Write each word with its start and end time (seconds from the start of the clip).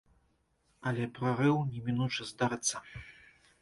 Але 0.93 1.03
прарыў 1.19 1.55
немінуча 1.73 2.21
здарыцца. 2.35 2.87